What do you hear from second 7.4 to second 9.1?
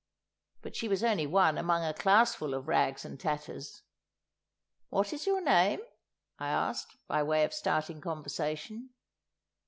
of starting conversation.